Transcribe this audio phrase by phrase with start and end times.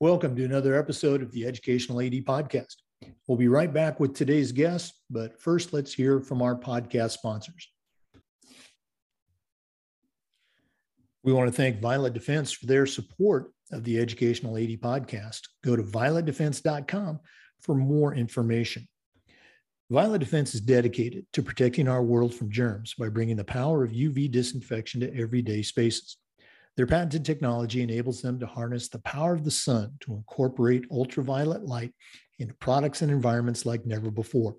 [0.00, 2.74] Welcome to another episode of the Educational AD Podcast.
[3.28, 7.70] We'll be right back with today's guest, but first let's hear from our podcast sponsors.
[11.22, 15.42] We want to thank Violet Defense for their support of the Educational AD Podcast.
[15.62, 17.20] Go to violetdefense.com
[17.62, 18.88] for more information.
[19.90, 23.92] Violet Defense is dedicated to protecting our world from germs by bringing the power of
[23.92, 26.16] UV disinfection to everyday spaces.
[26.76, 31.62] Their patented technology enables them to harness the power of the sun to incorporate ultraviolet
[31.62, 31.94] light
[32.40, 34.56] into products and environments like never before.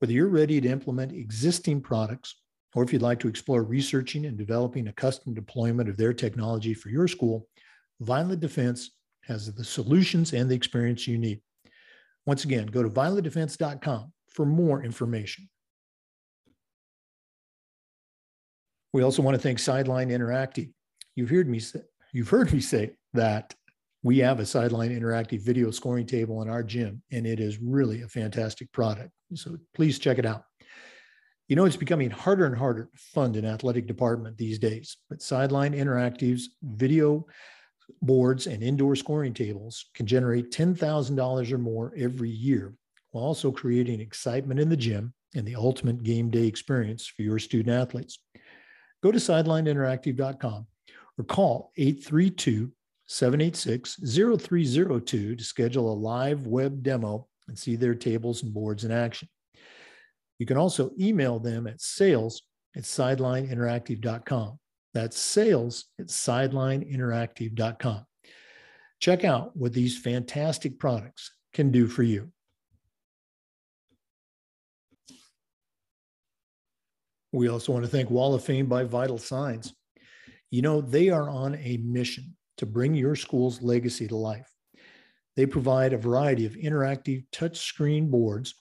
[0.00, 2.34] Whether you're ready to implement existing products
[2.74, 6.74] or if you'd like to explore researching and developing a custom deployment of their technology
[6.74, 7.48] for your school,
[8.00, 8.90] Violet Defense
[9.22, 11.40] has the solutions and the experience you need.
[12.26, 15.48] Once again, go to violetdefense.com for more information.
[18.92, 20.70] We also want to thank Sideline Interactive
[21.16, 21.80] you've heard me say,
[22.12, 23.54] you've heard me say that
[24.02, 28.02] we have a sideline interactive video scoring table in our gym, and it is really
[28.02, 29.10] a fantastic product.
[29.34, 30.44] So please check it out.
[31.48, 35.22] You know, it's becoming harder and harder to fund an athletic department these days, but
[35.22, 37.26] Sideline Interactive's video
[38.02, 42.74] boards and indoor scoring tables can generate $10,000 or more every year,
[43.10, 47.38] while also creating excitement in the gym and the ultimate game day experience for your
[47.38, 48.18] student athletes.
[49.02, 50.66] Go to sidelineinteractive.com
[51.18, 52.72] or call 832
[53.06, 58.90] 786 0302 to schedule a live web demo and see their tables and boards in
[58.90, 59.28] action.
[60.38, 62.42] You can also email them at sales
[62.76, 64.58] at sidelineinteractive.com.
[64.92, 68.06] That's sales at sidelineinteractive.com.
[68.98, 72.32] Check out what these fantastic products can do for you.
[77.32, 79.75] We also want to thank Wall of Fame by Vital Signs.
[80.56, 84.50] You know, they are on a mission to bring your school's legacy to life.
[85.36, 88.54] They provide a variety of interactive touchscreen boards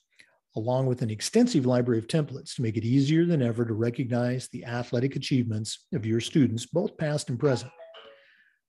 [0.58, 4.50] along with an extensive library of templates to make it easier than ever to recognize
[4.50, 7.72] the athletic achievements of your students, both past and present.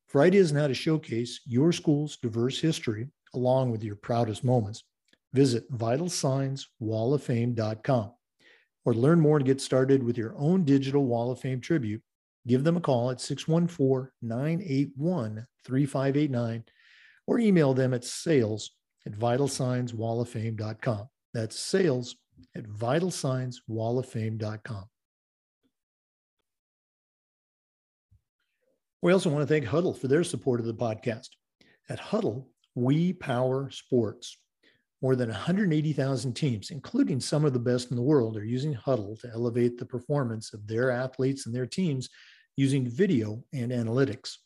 [0.06, 4.84] For ideas on how to showcase your school's diverse history along with your proudest moments,
[5.32, 8.12] visit vitalsignswalloffame.com
[8.84, 12.02] or learn more and get started with your own digital Wall of Fame tribute
[12.46, 16.64] give them a call at 614 981 3589
[17.26, 18.70] or email them at sales
[19.04, 21.08] at vitalsignswalloffame.com.
[21.34, 22.16] That's sales
[22.54, 24.84] at vitalsignswalloffame.com.
[29.02, 31.28] We also want to thank Hudl for their support of the podcast.
[31.88, 34.36] At Hudl, we power sports.
[35.02, 39.20] More than 180,000 teams, including some of the best in the world, are using Hudl
[39.20, 42.08] to elevate the performance of their athletes and their teams
[42.56, 44.36] using video and analytics.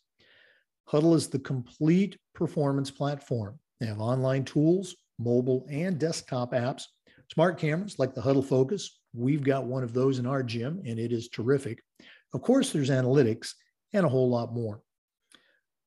[0.89, 3.57] Hudl is the complete performance platform.
[3.79, 6.83] They have online tools, mobile and desktop apps,
[7.31, 8.99] smart cameras like the Hudl Focus.
[9.13, 11.81] We've got one of those in our gym and it is terrific.
[12.33, 13.53] Of course, there's analytics
[13.93, 14.81] and a whole lot more.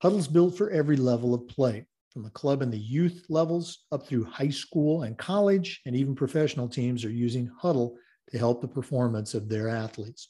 [0.03, 4.07] Hudl's built for every level of play, from the club and the youth levels up
[4.07, 7.95] through high school and college, and even professional teams are using Hudl
[8.31, 10.29] to help the performance of their athletes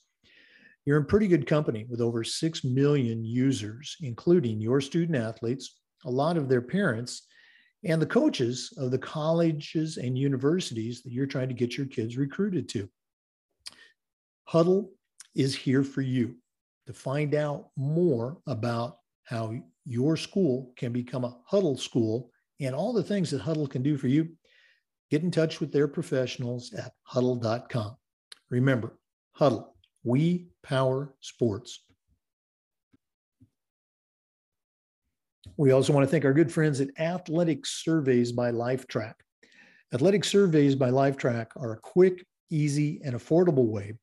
[0.85, 6.11] you're in pretty good company with over 6 million users, including your student athletes, a
[6.11, 7.27] lot of their parents,
[7.85, 12.17] and the coaches of the colleges and universities that you're trying to get your kids
[12.17, 12.89] recruited to.
[14.49, 14.89] Hudl
[15.35, 16.37] is here for you
[16.87, 19.55] to find out more about how
[19.87, 22.31] your school can become a Hudl school
[22.61, 24.29] and all the things that Hudl can do for you.
[25.11, 27.97] Get in touch with their professionals at hudl.com.
[28.51, 28.99] Remember,
[29.39, 29.74] Hudl
[30.05, 31.81] we power sports.
[35.57, 39.15] We also want to thank our good friends at Athletic Surveys by Lifetrack.
[39.93, 43.95] Athletic Surveys by Lifetrack are a quick, easy, and affordable way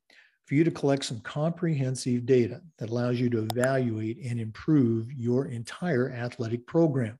[0.45, 5.47] for you to collect some comprehensive data that allows you to evaluate and improve your
[5.47, 7.19] entire athletic program.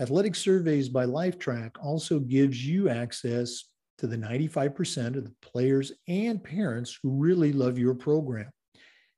[0.00, 3.64] Athletic Surveys by Lifetrack also gives you access
[3.98, 8.50] to the 95% of the players and parents who really love your program.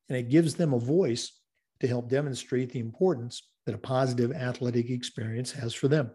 [0.08, 1.32] And it gives them a voice
[1.80, 6.10] to help demonstrate the importance that a positive athletic experience has for them.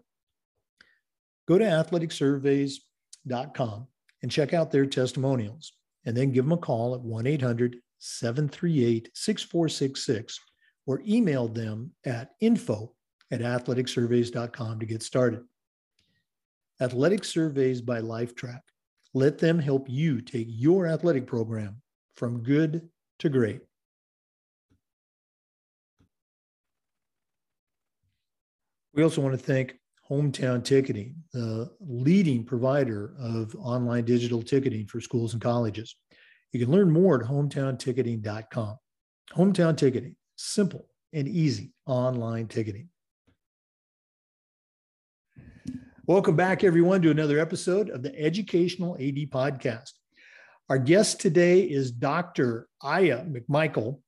[1.48, 3.88] Go to athleticsurveys.com
[4.22, 5.74] and check out their testimonials,
[6.06, 10.40] and then give them a call at 1 800 738 6466
[10.88, 12.94] or email them at info
[13.32, 15.44] at athleticsurveys.com to get started.
[16.82, 18.62] Athletic Surveys by Lifetrack.
[19.14, 21.82] Let them help you take your athletic program
[22.16, 22.90] from good
[23.20, 23.62] to great.
[28.94, 29.76] We also want to thank
[30.10, 35.96] Hometown Ticketing, the leading provider of online digital ticketing for schools and colleges.
[36.52, 38.76] You can learn more at hometownticketing.com.
[39.34, 42.90] Hometown Ticketing, simple and easy online ticketing.
[46.12, 49.92] Welcome back, everyone, to another episode of the Educational AD Podcast.
[50.68, 52.68] Our guest today is Dr.
[52.84, 54.02] Iyhia McMichael.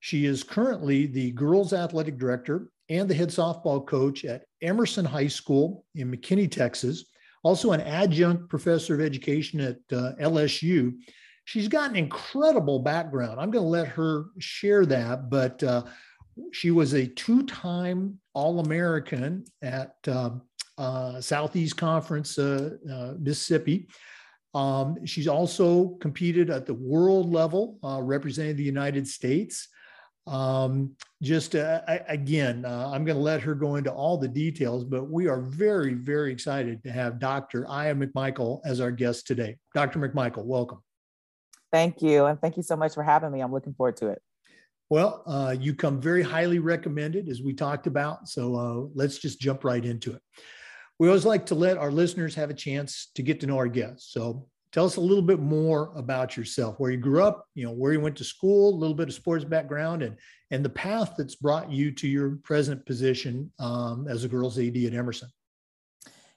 [0.00, 5.28] She is currently the girls athletic director and the head softball coach at Emerson High
[5.28, 7.04] School in McKinney, Texas.
[7.44, 10.94] Also, an adjunct professor of education at uh, LSU.
[11.44, 13.38] She's got an incredible background.
[13.38, 15.84] I'm going to let her share that, but uh,
[16.50, 20.30] she was a two time All American at uh,
[20.78, 23.88] uh, Southeast Conference, uh, uh, Mississippi.
[24.54, 29.68] Um, she's also competed at the world level, uh, representing the United States.
[30.26, 34.28] Um, just uh, I, again, uh, I'm going to let her go into all the
[34.28, 37.64] details, but we are very, very excited to have Dr.
[37.64, 39.56] Iyhia McMichael as our guest today.
[39.74, 40.00] Dr.
[40.00, 40.82] McMichael, welcome.
[41.70, 42.24] Thank you.
[42.24, 43.40] And thank you so much for having me.
[43.40, 44.22] I'm looking forward to it.
[44.88, 48.28] Well, uh, you come very highly recommended, as we talked about.
[48.28, 50.22] So uh, let's just jump right into it.
[50.98, 53.68] We always like to let our listeners have a chance to get to know our
[53.68, 54.12] guests.
[54.12, 57.72] So tell us a little bit more about yourself, where you grew up, you know,
[57.72, 60.16] where you went to school, a little bit of sports background, and
[60.50, 64.76] and the path that's brought you to your present position um, as a girls AD
[64.76, 65.28] at Emerson.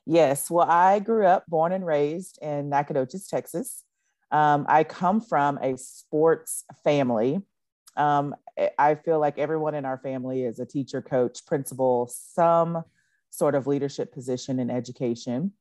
[0.06, 3.84] Yes, well, I grew up, born and raised in Nacogdoches, Texas.
[4.32, 7.40] Um, I come from a sports family.
[7.96, 8.36] Um,
[8.78, 12.84] I feel like everyone in our family is a teacher, coach, principal, some
[13.30, 15.54] sort of leadership position in education.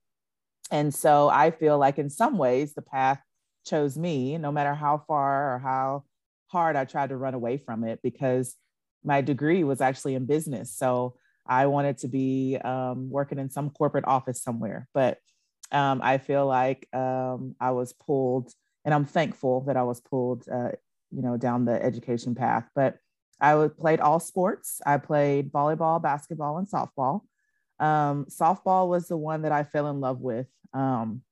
[0.70, 3.20] And so I feel like in some ways the path
[3.66, 6.04] chose me, no matter how far or how
[6.48, 8.54] hard I tried to run away from it, because
[9.04, 10.74] my degree was actually in business.
[10.74, 11.14] So
[11.46, 14.88] I wanted to be um, working in some corporate office somewhere.
[14.92, 15.18] But
[15.72, 18.52] um, I feel like um, I was pulled,
[18.84, 20.72] and I'm thankful that I was pulled, uh,
[21.10, 22.68] you know, down the education path.
[22.74, 22.96] But
[23.40, 24.80] I played all sports.
[24.84, 27.22] I played volleyball, basketball, and softball.
[27.80, 30.46] Um, softball was the one that I fell in love with.
[30.72, 31.22] Um,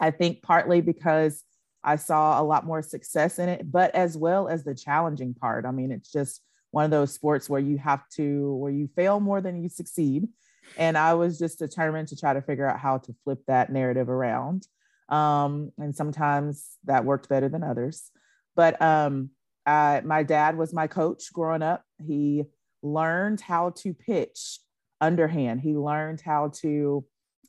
[0.00, 1.42] I think partly because
[1.82, 5.64] I saw a lot more success in it, but as well as the challenging part.
[5.64, 9.20] I mean, it's just one of those sports where you have to, where you fail
[9.20, 10.28] more than you succeed.
[10.76, 14.08] And I was just determined to try to figure out how to flip that narrative
[14.08, 14.66] around.
[15.08, 18.10] Um, and sometimes that worked better than others.
[18.54, 19.30] But um,
[19.64, 21.82] I, my dad was my coach growing up.
[22.04, 22.44] He
[22.82, 24.60] learned how to pitch
[25.00, 25.60] underhand.
[25.60, 27.04] He learned how to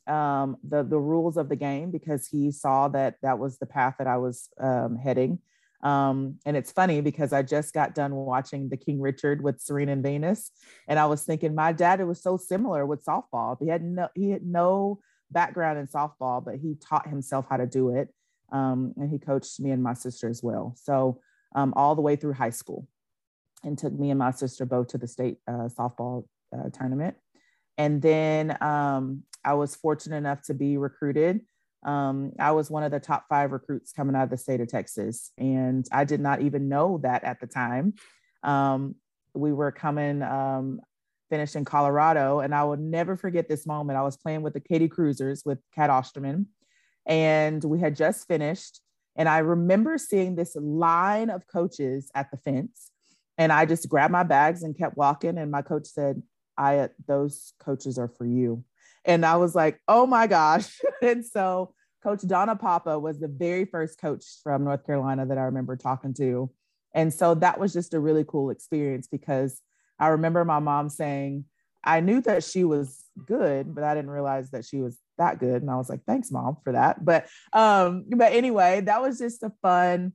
[0.06, 3.96] um, the the rules of the game because he saw that that was the path
[3.98, 5.38] that I was um, heading.
[5.82, 9.92] Um, and it's funny because I just got done watching the King Richard with Serena
[9.92, 10.50] and Venus,
[10.88, 13.56] and I was thinking my dad it was so similar with softball.
[13.58, 15.00] He had no he had no
[15.30, 18.12] background in softball, but he taught himself how to do it,
[18.52, 20.74] um, and he coached me and my sister as well.
[20.76, 21.20] So
[21.54, 22.86] um, all the way through high school,
[23.64, 26.24] and took me and my sister both to the state uh, softball
[26.56, 27.16] uh, tournament.
[27.80, 31.40] And then um, I was fortunate enough to be recruited.
[31.82, 34.68] Um, I was one of the top five recruits coming out of the state of
[34.68, 35.30] Texas.
[35.38, 37.94] And I did not even know that at the time.
[38.42, 38.96] Um,
[39.32, 40.80] we were coming, um,
[41.30, 42.40] finished in Colorado.
[42.40, 43.98] And I will never forget this moment.
[43.98, 46.48] I was playing with the Katy Cruisers with Cat Osterman.
[47.06, 48.82] And we had just finished.
[49.16, 52.90] And I remember seeing this line of coaches at the fence.
[53.38, 55.38] And I just grabbed my bags and kept walking.
[55.38, 56.22] And my coach said,
[56.60, 58.64] I those coaches are for you.
[59.06, 60.78] And I was like, oh my gosh.
[61.02, 65.42] and so Coach Donna Papa was the very first coach from North Carolina that I
[65.42, 66.50] remember talking to.
[66.94, 69.60] And so that was just a really cool experience because
[69.98, 71.44] I remember my mom saying,
[71.82, 75.62] I knew that she was good, but I didn't realize that she was that good.
[75.62, 77.02] And I was like, thanks, mom, for that.
[77.02, 80.12] But um, but anyway, that was just a fun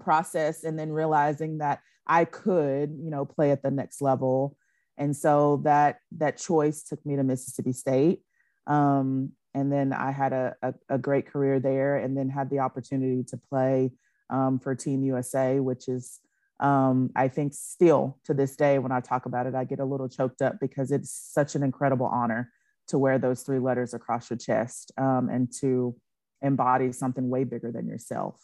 [0.00, 0.64] process.
[0.64, 4.56] And then realizing that I could, you know, play at the next level
[4.98, 8.20] and so that that choice took me to mississippi state.
[8.66, 12.60] Um, and then i had a, a, a, great career there and then had the
[12.60, 13.90] opportunity to play
[14.30, 16.20] um, for team usa which is
[16.60, 19.84] um, i think still to this day when i talk about it i get a
[19.84, 22.50] little choked up because it's such an incredible honor
[22.88, 25.94] to wear those three letters across your chest um, and to
[26.42, 28.36] embody something way bigger than yourself.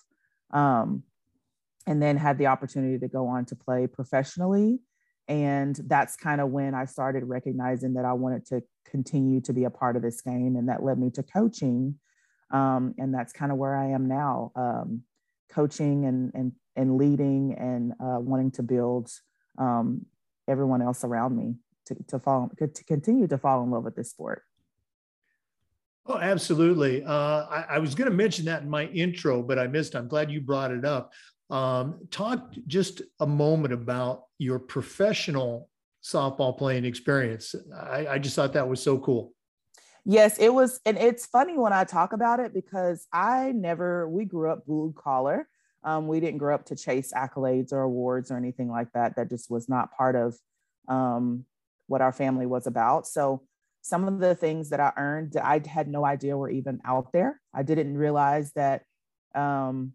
[0.53, 1.03] Um,
[1.87, 4.81] and then had the opportunity to go on to play professionally
[5.29, 9.65] and that's kind of when I started recognizing that I wanted to continue to be
[9.65, 10.57] a part of this game.
[10.57, 11.97] And that led me to coaching.
[12.51, 15.03] Um, and that's kind of where I am now, um,
[15.51, 19.11] coaching and, and, and leading and uh, wanting to build
[19.59, 20.07] um,
[20.49, 21.57] everyone else around me
[21.87, 24.43] to, to fall to continue to fall in love with this sport.
[26.07, 27.05] Oh, absolutely.
[27.05, 29.95] Uh, I, I, was going to mention that in my intro, but I missed.
[29.95, 31.13] I'm glad you brought it up.
[31.51, 35.69] Um, talk just a moment about your professional
[36.03, 37.55] softball playing experience.
[37.75, 39.33] I, I just thought that was so cool.
[40.05, 40.81] Yes, it was.
[40.87, 44.95] And it's funny when I talk about it because I never, we grew up blue
[44.97, 45.49] collar.
[45.85, 49.17] Um, we didn't grow up to chase accolades or awards or anything like that.
[49.17, 50.37] That just was not part of
[50.89, 51.45] um,
[51.87, 53.07] what our family was about.
[53.07, 53.43] So
[53.83, 57.41] some of the things that I earned, I had no idea were even out there.
[57.55, 58.83] I didn't realize that
[59.35, 59.93] um,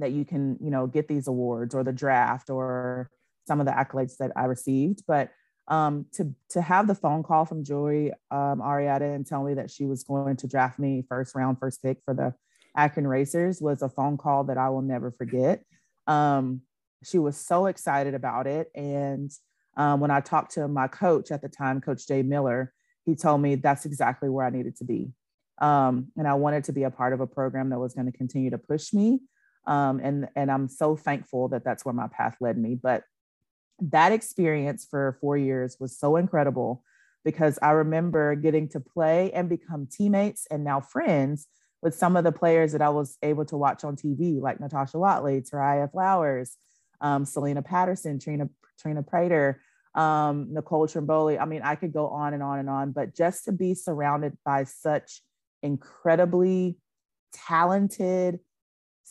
[0.00, 3.10] that you can, you know, get these awards or the draft or
[3.46, 5.02] some of the accolades that I received.
[5.06, 5.30] But
[5.68, 9.70] um, to to have the phone call from Joy um, Arrietta and tell me that
[9.70, 12.34] she was going to draft me first round, first pick for the
[12.76, 15.64] Akron Racers was a phone call that I will never forget.
[16.06, 16.60] Um,
[17.02, 19.30] she was so excited about it, and
[19.76, 22.72] um, when I talked to my coach at the time, Coach Jay Miller,
[23.04, 25.10] he told me that's exactly where I needed to be.
[25.58, 28.16] Um, and I wanted to be a part of a program that was going to
[28.16, 29.20] continue to push me.
[29.66, 32.78] Um, and, and I'm so thankful that that's where my path led me.
[32.80, 33.02] But
[33.80, 36.82] that experience for four years was so incredible
[37.24, 41.48] because I remember getting to play and become teammates and now friends
[41.82, 44.98] with some of the players that I was able to watch on TV, like Natasha
[44.98, 46.56] Watley, Tairia Flowers,
[47.00, 48.48] um, Selena Patterson, Trina,
[48.80, 49.60] Trina Prater,
[49.94, 51.40] um, Nicole Trimboli.
[51.40, 54.36] I mean, I could go on and on and on, but just to be surrounded
[54.44, 55.22] by such
[55.62, 56.78] incredibly
[57.32, 58.40] talented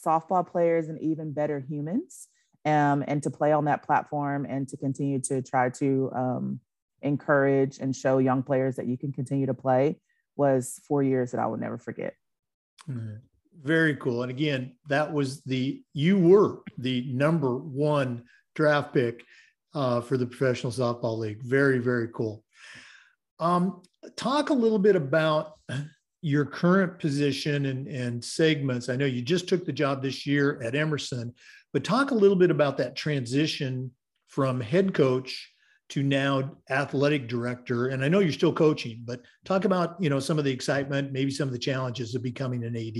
[0.05, 2.27] softball players and even better humans,
[2.65, 6.59] um, and to play on that platform and to continue to try to um,
[7.01, 10.00] encourage and show young players that you can continue to play
[10.35, 12.13] was four years that I will never forget.
[12.89, 13.15] Mm-hmm.
[13.63, 14.24] Very cool.
[14.24, 19.24] And again, that was the, you were the number one draft pick
[19.74, 21.41] uh, for the Professional Softball League.
[21.41, 22.43] Very, very cool.
[23.39, 23.81] Um,
[24.15, 25.53] talk a little bit about
[26.22, 28.89] your current position and, and segments.
[28.89, 31.34] I know you just took the job this year at Emerson,
[31.74, 33.91] but talk a little bit about that transition
[34.27, 35.51] from head coach
[35.89, 37.89] to now athletic director.
[37.89, 41.12] And I know you're still coaching, but talk about you know some of the excitement,
[41.12, 42.98] maybe some of the challenges of becoming an AD.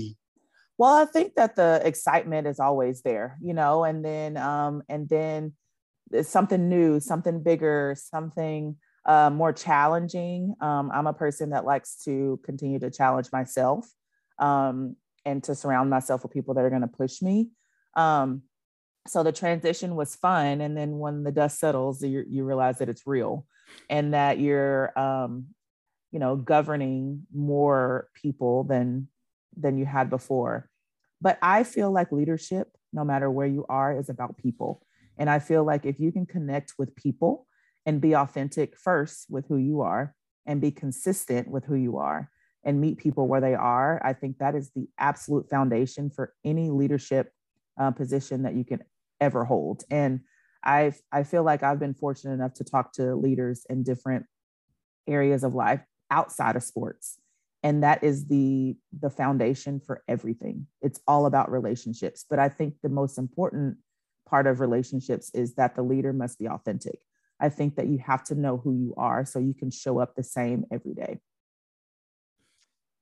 [0.78, 5.08] Well, I think that the excitement is always there, you know, and then um, and
[5.08, 5.54] then
[6.22, 10.54] something new, something bigger, something uh, more challenging.
[10.60, 13.88] Um, I'm a person that likes to continue to challenge myself
[14.38, 17.50] um, and to surround myself with people that are going to push me.
[17.94, 18.42] Um,
[19.06, 22.88] so the transition was fun, and then when the dust settles, you, you realize that
[22.88, 23.46] it's real,
[23.88, 25.46] and that you're, um,
[26.10, 29.08] you know, governing more people than
[29.56, 30.68] than you had before.
[31.20, 34.82] But I feel like leadership, no matter where you are, is about people.
[35.16, 37.46] And I feel like if you can connect with people
[37.86, 40.14] and be authentic first with who you are
[40.44, 42.30] and be consistent with who you are
[42.64, 46.68] and meet people where they are, I think that is the absolute foundation for any
[46.68, 47.32] leadership
[47.80, 48.82] uh, position that you can
[49.20, 49.84] ever hold.
[49.90, 50.20] And
[50.64, 54.26] I I feel like I've been fortunate enough to talk to leaders in different
[55.06, 57.18] areas of life outside of sports
[57.62, 62.74] and that is the the foundation for everything it's all about relationships but i think
[62.82, 63.76] the most important
[64.26, 66.98] part of relationships is that the leader must be authentic.
[67.40, 70.14] I think that you have to know who you are so you can show up
[70.14, 71.18] the same every day.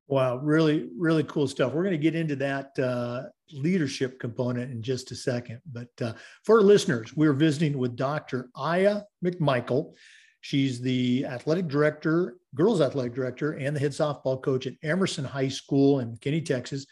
[0.06, 1.72] Wow, really, really cool stuff.
[1.72, 3.22] We're going to get into that uh,
[3.52, 5.60] leadership component in just a second.
[5.72, 6.12] But uh,
[6.44, 8.50] for listeners, we're visiting with Dr.
[8.54, 9.94] Iyhia McMichael.
[10.42, 15.48] She's the athletic director, girls athletic director, and the head softball coach at Emerson High
[15.48, 16.84] School in McKinney, Texas.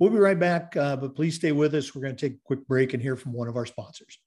[0.00, 1.94] We'll be right back, uh, but please stay with us.
[1.94, 4.18] We're going to take a quick break and hear from one of our sponsors.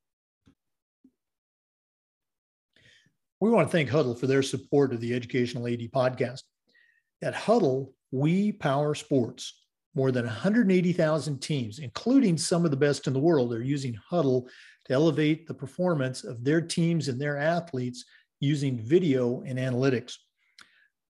[3.46, 6.42] We want to thank Hudl for their support of the Educational AD podcast.
[7.22, 9.62] At Hudl, we power sports.
[9.94, 14.48] More than 180,000 teams, including some of the best in the world, are using Hudl
[14.86, 18.06] to elevate the performance of their teams and their athletes
[18.40, 20.16] using video and analytics.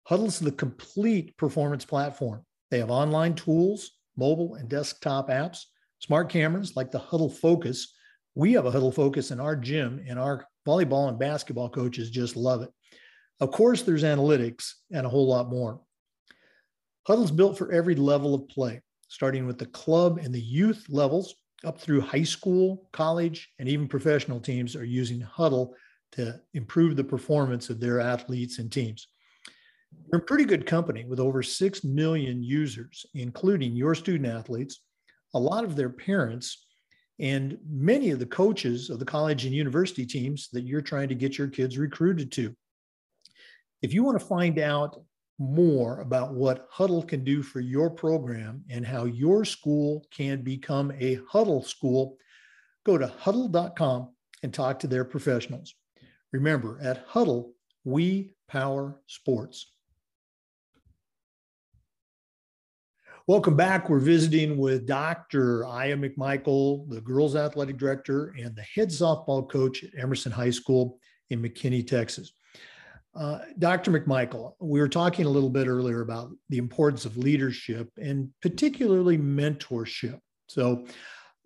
[0.09, 2.47] Hudl's the complete performance platform.
[2.71, 5.65] They have online tools, mobile and desktop apps,
[5.99, 7.93] smart cameras like the Hudl Focus.
[8.35, 12.37] We have a Hudl Focus in our gym, and our volleyball and basketball coaches just
[12.37, 12.71] love it.
[13.41, 15.81] Of course, there's analytics and a whole lot more.
[17.09, 21.35] Hudl's built for every level of play, starting with the club and the youth levels
[21.65, 25.73] up through high school, college, and even professional teams are using Hudl
[26.13, 29.09] to improve the performance of their athletes and teams.
[30.11, 34.81] You're in pretty good company with over 6 million users, including your student athletes,
[35.35, 36.67] a lot of their parents,
[37.19, 41.15] and many of the coaches of the college and university teams that you're trying to
[41.15, 42.55] get your kids recruited to.
[43.83, 45.03] If you want to find out
[45.39, 50.93] more about what Hudl can do for your program and how your school can become
[50.99, 52.17] a Hudl school,
[52.85, 54.11] go to hudl.com
[54.43, 55.75] and talk to their professionals.
[56.33, 57.51] Remember, at Hudl,
[57.85, 59.73] we power sports.
[63.29, 63.89] Welcome back.
[63.89, 65.61] We're visiting with Dr.
[65.61, 70.99] Iyhia McMichael, the girls athletic director and the head softball coach at Emerson High School
[71.31, 72.33] in McKinney, Texas.
[73.15, 73.93] Uh, Dr.
[73.93, 79.19] McMichael, we were talking a little bit earlier about the importance of leadership and particularly
[79.19, 80.19] mentorship.
[80.49, 80.85] So,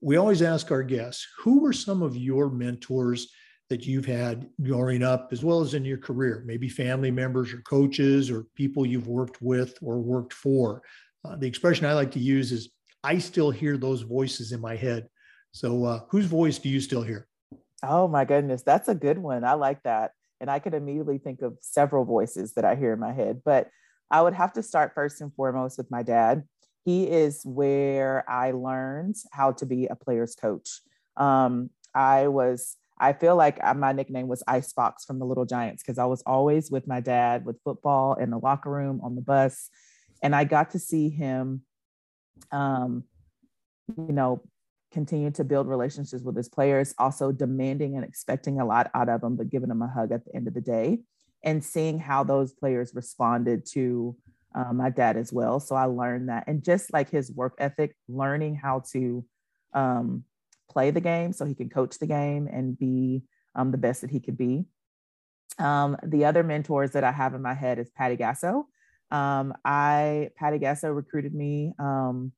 [0.01, 3.29] we always ask our guests who were some of your mentors
[3.69, 7.61] that you've had growing up as well as in your career maybe family members or
[7.63, 10.83] coaches or people you've worked with or worked for
[11.31, 12.71] uh, the expression i like to use is
[13.05, 15.09] i still hear those voices in my head.
[15.53, 17.29] So uh, whose voice do you still hear?
[17.83, 19.45] Oh my goodness that's a good one.
[19.45, 20.13] I like that.
[20.41, 23.69] And i could immediately think of several voices that i hear in my head but
[24.11, 26.45] i would have to start first and foremost with my dad.
[26.85, 30.83] He is where I learned how to be a player's coach.
[31.17, 35.99] Um, I was, I feel like my nickname was Icebox from the Little Giants because
[35.99, 39.69] I was always with my dad with football in the locker room, on the bus.
[40.23, 41.63] And I got to see him,
[42.51, 43.05] um,
[43.97, 44.43] you know,
[44.93, 49.21] continue to build relationships with his players, also demanding and expecting a lot out of
[49.21, 51.01] them, but giving them a hug at the end of the day
[51.43, 54.17] and seeing how those players responded to
[54.55, 55.61] um, my dad as well.
[55.61, 56.45] So I learned that.
[56.47, 59.25] And just like his work ethic, learning how to
[59.75, 60.25] um,
[60.71, 63.23] play the game so he can coach the game and be
[63.55, 64.65] um, the best that he could be.
[65.59, 68.65] Um, the other mentors that I have in my head is Patty Gasso.
[69.11, 72.33] Um, I Patty Gasso recruited me um,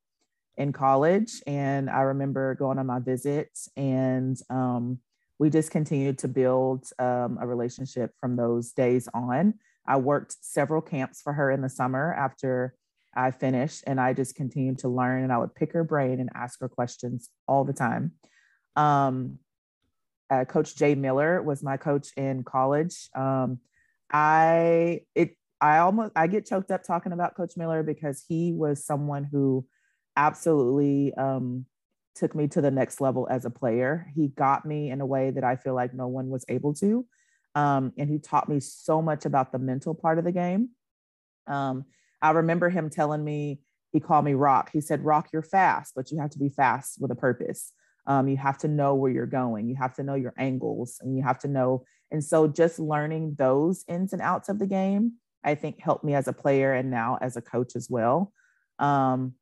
[0.57, 4.99] in college, and I remember going on my visits, and um,
[5.39, 9.55] we just continued to build a relationship from those days on.
[9.87, 12.75] I worked several camps for her in the summer after
[13.17, 15.25] I finished, and I just continued to learn.
[15.25, 18.13] And I would pick her brain and ask her questions all the time.
[18.77, 19.39] Um,
[20.31, 23.09] uh, coach Jay Miller was my coach in college.
[23.15, 23.61] Um,
[24.13, 28.85] I it I almost I get choked up talking about Coach Miller because he was
[28.85, 29.67] someone who
[30.17, 31.67] absolutely um,
[32.15, 34.07] took me to the next level as a player.
[34.15, 37.07] He got me in a way that I feel like no one was able to.
[37.55, 40.71] Um, and he taught me so much about the mental part of the game.
[41.47, 41.85] Um,
[42.21, 44.71] I remember him telling me, he called me Rock.
[44.73, 47.73] He said, Rock, you're fast, but you have to be fast with a purpose.
[48.07, 49.69] Um, you have to know where you're going.
[49.69, 51.85] You have to know your angles and you have to know.
[52.11, 56.15] And so just learning those ins and outs of the game, I think helped me
[56.15, 58.33] as a player and now as a coach as well.
[58.79, 59.35] Um,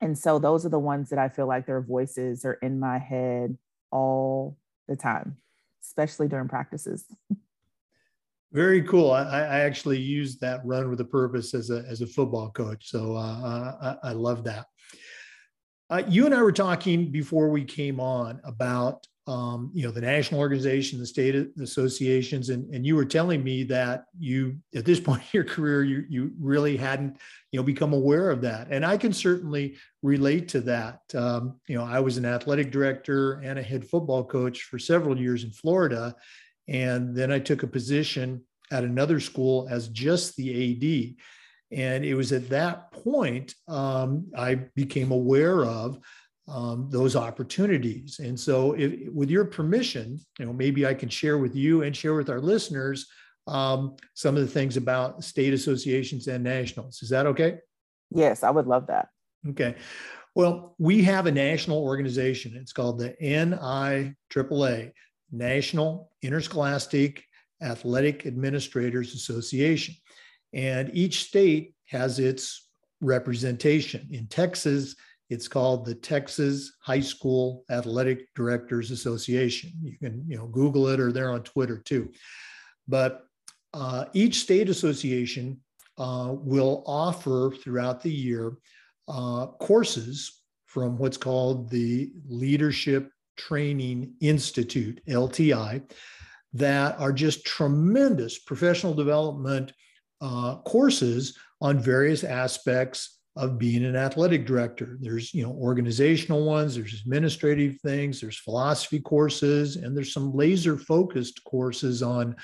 [0.00, 2.98] and so those are the ones that I feel like their voices are in my
[2.98, 3.56] head
[3.90, 4.56] all
[4.88, 5.38] the time
[5.86, 7.04] especially during practices.
[8.52, 9.10] Very cool.
[9.10, 12.88] I, I, actually used that run with a purpose as a, as a football coach.
[12.88, 14.66] So uh, I, I, love that.
[15.90, 20.00] Uh, you and I were talking before we came on about um, you know the
[20.00, 25.00] national organization, the state associations, and, and you were telling me that you at this
[25.08, 27.18] point in your career you you really hadn't
[27.50, 31.00] you know become aware of that, and I can certainly relate to that.
[31.14, 35.18] Um, you know, I was an athletic director and a head football coach for several
[35.18, 36.14] years in Florida,
[36.68, 41.14] and then I took a position at another school as just the AD.
[41.76, 45.98] And it was at that point um, I became aware of
[46.48, 48.20] um, those opportunities.
[48.20, 51.96] And so, if, with your permission, you know, maybe I can share with you and
[51.96, 53.06] share with our listeners
[53.46, 57.02] um, some of the things about state associations and nationals.
[57.02, 57.58] Is that okay?
[58.10, 59.08] Yes, I would love that.
[59.48, 59.76] Okay.
[60.34, 62.56] Well, we have a national organization.
[62.56, 64.92] It's called the NIAAA,
[65.32, 67.24] National Interscholastic
[67.62, 69.94] Athletic Administrators Association.
[70.52, 72.68] And each state has its
[73.00, 74.08] representation.
[74.10, 74.94] In Texas,
[75.28, 79.72] it's called the Texas High School Athletic Directors Association.
[79.82, 82.12] You can, you know, Google it or they're on Twitter too.
[82.86, 83.26] But
[83.74, 85.60] uh, each state association
[85.98, 88.52] uh, will offer throughout the year
[89.08, 95.82] uh, courses from what's called the Leadership Training Institute, LTI,
[96.52, 99.72] that are just tremendous professional development
[100.20, 104.96] uh, courses on various aspects of being an athletic director.
[105.00, 110.78] There's, you know, organizational ones, there's administrative things, there's philosophy courses, and there's some laser
[110.78, 112.34] focused courses on,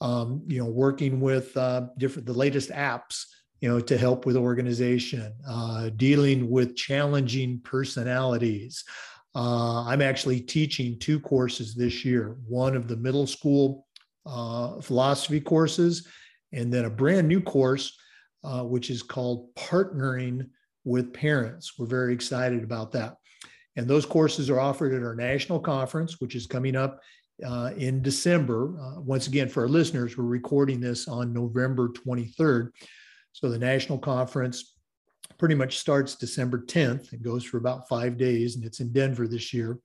[0.00, 3.24] um, you know, working with uh, different, the latest apps,
[3.60, 8.84] you know, to help with organization, uh, dealing with challenging personalities.
[9.34, 13.86] Uh, I'm actually teaching two courses this year, one of the middle school
[14.24, 16.06] uh, philosophy courses
[16.52, 17.98] and then a brand new course,
[18.44, 20.48] uh, which is called Partnering
[20.84, 21.78] with Parents.
[21.78, 23.16] We're very excited about that.
[23.76, 27.00] And those courses are offered at our national conference, which is coming up
[27.46, 28.74] uh, in December.
[28.80, 32.70] Uh, once again, for our listeners, we're recording this on November 23rd.
[33.32, 34.74] So the national conference
[35.38, 39.28] pretty much starts December 10th and goes for about five days, and it's in Denver
[39.28, 39.78] this year.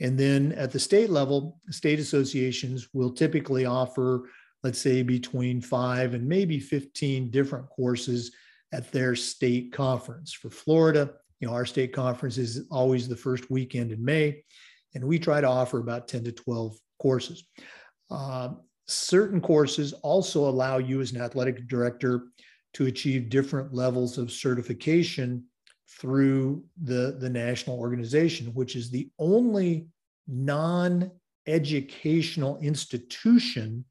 [0.00, 4.28] And then at the state level, state associations will typically offer,
[4.62, 8.32] let's say, between five and maybe 15 different courses
[8.72, 10.32] at their state conference.
[10.32, 14.44] For Florida, you know, our state conference is always the first weekend in May,
[14.94, 17.44] and we try to offer about 10 to 12 courses.
[18.10, 18.50] Uh,
[18.86, 22.28] certain courses also allow you as an athletic director
[22.74, 25.44] to achieve different levels of certification
[25.98, 29.88] through the, the national organization, which is the only
[30.26, 31.10] non
[31.46, 33.84] educational institution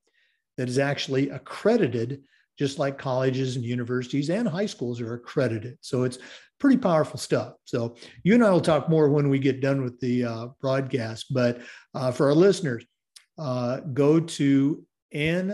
[0.58, 2.24] that is actually accredited,
[2.58, 5.78] just like colleges and universities and high schools are accredited.
[5.82, 6.20] So it's
[6.60, 7.54] pretty powerful stuff.
[7.66, 11.34] So you and I will talk more when we get done with the uh, broadcast.
[11.34, 11.62] But
[11.96, 12.86] uh, for our listeners,
[13.38, 15.46] uh, go to niaaa.org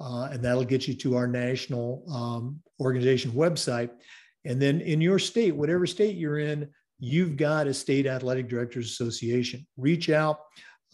[0.00, 3.90] uh, and that'll get you to our national um, organization website.
[4.44, 8.86] And then in your state, whatever state you're in, you've got a state athletic directors
[8.86, 9.66] association.
[9.76, 10.40] Reach out,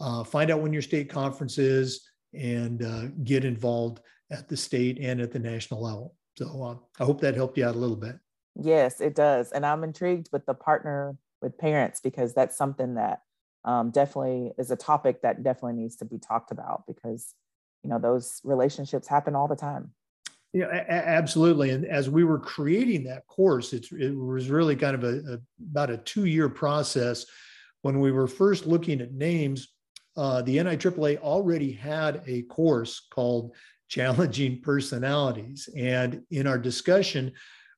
[0.00, 4.98] uh, find out when your state conference is, and uh, get involved at the state
[5.00, 6.14] and at the national level.
[6.38, 8.16] So uh, I hope that helped you out a little bit.
[8.56, 9.52] Yes, it does.
[9.52, 13.22] And I'm intrigued with the partner with parents because that's something that
[13.64, 17.34] um, definitely is a topic that definitely needs to be talked about because
[17.82, 19.90] you know those relationships happen all the time
[20.52, 25.34] yeah absolutely and as we were creating that course it was really kind of a,
[25.34, 25.38] a
[25.70, 27.26] about a two year process
[27.82, 29.68] when we were first looking at names
[30.16, 33.54] uh, the niaaa already had a course called
[33.88, 35.68] challenging personalities.
[35.76, 37.32] And in our discussion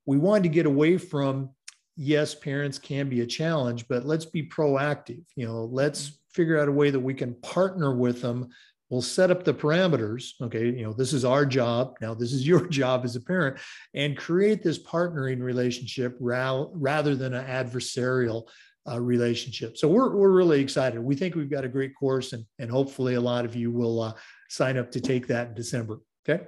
[0.04, 1.50] we wanted to get away from
[1.96, 5.24] yes parents can be a challenge but let's be proactive.
[5.36, 8.48] You know let's figure out a way that we can partner with them.
[8.88, 10.66] We'll set up the parameters okay?
[10.66, 11.96] You know this is our job.
[12.00, 13.58] Now this is your job as a parent.
[13.94, 18.48] And create this partnering relationship ra- rather than an adversarial
[18.90, 22.44] uh, relationship so we're, we're really excited we think we've got a great course and,
[22.58, 24.12] and hopefully a lot of you will uh,
[24.48, 26.44] sign up to take that in december okay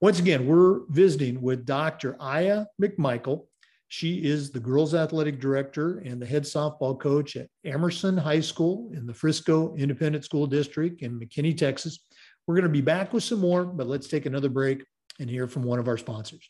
[0.00, 3.46] once again we're visiting with dr iyhia mcmichael
[3.92, 8.88] she is the girls athletic director and the head softball coach at Emerson High School
[8.94, 11.98] in the Frisco Independent School District in McKinney, Texas.
[12.46, 14.84] We're going to be back with some more, but let's take another break
[15.18, 16.48] and hear from one of our sponsors.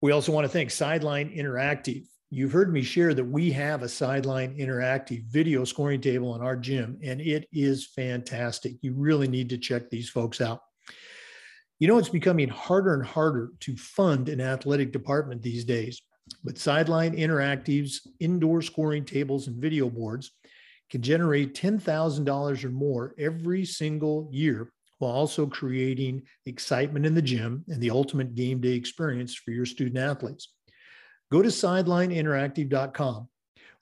[0.00, 2.06] We also want to thank Sideline Interactive.
[2.30, 6.56] You've heard me share that we have a Sideline Interactive video scoring table in our
[6.56, 8.74] gym, and it is fantastic.
[8.80, 10.60] You really need to check these folks out.
[11.80, 16.00] You know, it's becoming harder and harder to fund an athletic department these days,
[16.44, 20.30] but Sideline Interactive's indoor scoring tables and video boards
[20.90, 27.64] can generate $10,000 or more every single year while also creating excitement in the gym
[27.68, 30.52] and the ultimate game day experience for your student athletes.
[31.30, 33.28] Go to sidelineinteractive.com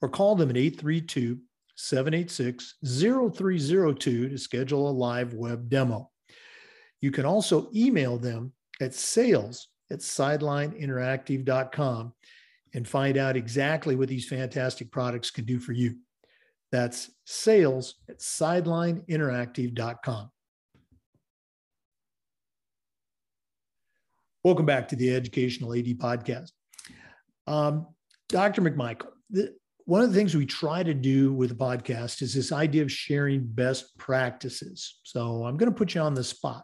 [0.03, 1.39] or call them at 832
[1.77, 6.11] 786 0302 to schedule a live web demo.
[7.01, 12.13] You can also email them at sales at sidelineinteractive.com
[12.75, 15.97] and find out exactly what these fantastic products can do for you.
[16.73, 20.31] That's sales at sidelineinteractive.com.
[24.47, 26.53] Welcome back to the Educational AD Podcast.
[27.49, 27.89] Um,
[28.29, 28.63] Dr.
[28.63, 29.53] McMichael, the,
[29.87, 32.93] one of the things we try to do with the podcast is this idea of
[32.93, 35.01] sharing best practices.
[35.03, 36.63] So I'm going to put you on the spot.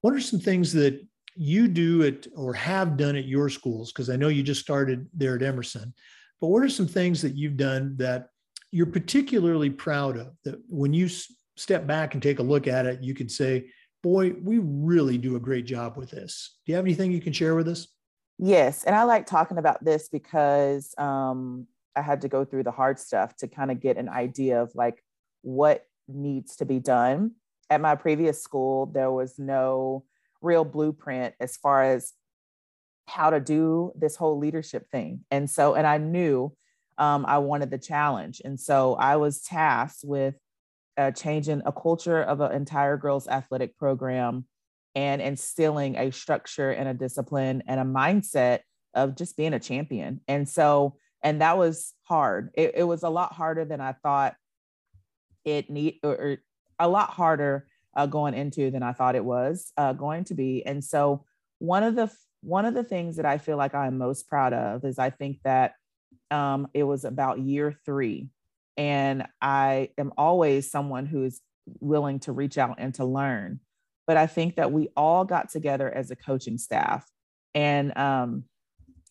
[0.00, 1.00] What are some things that
[1.36, 3.92] you do at or have done at your schools?
[3.92, 5.94] Because I know you just started there at Emerson,
[6.40, 8.26] but what are some things that you've done that
[8.72, 11.08] you're particularly proud of that when you
[11.56, 13.70] step back and take a look at it, you can say,
[14.02, 16.58] boy, we really do a great job with this.
[16.64, 17.88] Do you have anything you can share with us?
[18.38, 18.84] Yes.
[18.84, 22.98] And I like talking about this because um, I had to go through the hard
[22.98, 25.02] stuff to kind of get an idea of like
[25.42, 27.32] what needs to be done
[27.70, 30.04] at my previous school, there was no
[30.40, 32.12] real blueprint as far as
[33.06, 35.24] how to do this whole leadership thing.
[35.30, 36.52] And so, and I knew
[36.98, 38.40] um, I wanted the challenge.
[38.44, 40.34] And so I was tasked with
[40.98, 44.44] uh, changing a culture of an entire girls athletic program
[44.94, 48.60] and instilling a structure and a discipline and a mindset
[48.94, 50.20] of just being a champion.
[50.26, 52.50] And so And that was hard.
[52.54, 54.34] It, it was a lot harder than I thought
[55.44, 56.36] it need or, or
[56.78, 60.64] a lot harder uh, going into than I thought it was uh, going to be.
[60.64, 61.24] And so
[61.58, 62.10] one of the
[62.42, 65.38] one of the things that I feel like I'm most proud of is I think
[65.42, 65.74] that
[66.30, 68.28] um, it was about year three,
[68.78, 71.42] and I am always someone who is
[71.80, 73.60] willing to reach out and to learn.
[74.06, 77.06] But I think that we all got together as a coaching staff,
[77.54, 78.44] and um,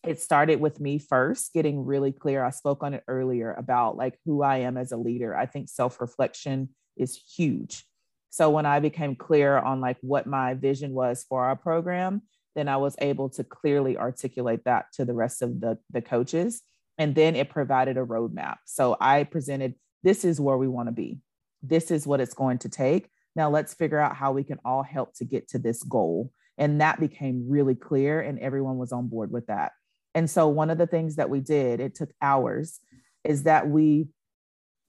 [0.04, 2.42] it started with me first getting really clear.
[2.42, 5.36] I spoke on it earlier about like who I am as a leader.
[5.36, 7.84] I think self reflection is huge.
[8.30, 12.22] So when I became clear on like what my vision was for our program,
[12.56, 16.62] then I was able to clearly articulate that to the rest of the, the coaches.
[16.98, 18.56] And then it provided a roadmap.
[18.64, 21.18] So I presented this is where we want to be.
[21.62, 23.08] This is what it's going to take.
[23.36, 26.32] Now let's figure out how we can all help to get to this goal.
[26.56, 29.72] And that became really clear, and everyone was on board with that.
[30.14, 32.80] And so, one of the things that we did, it took hours,
[33.22, 34.08] is that we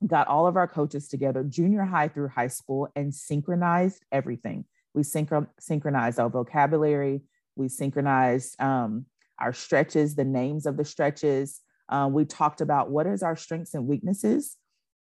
[0.04, 4.64] got all of our coaches together, junior high through high school, and synchronized everything.
[4.94, 7.22] We synchro- synchronized our vocabulary,
[7.54, 9.06] we synchronized um,
[9.38, 11.60] our stretches, the names of the stretches.
[11.90, 14.56] Uh, we talked about what is our strengths and weaknesses